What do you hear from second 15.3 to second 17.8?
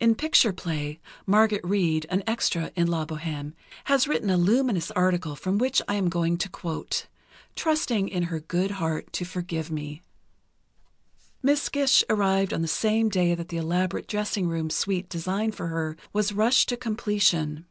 for her was rushed to completion....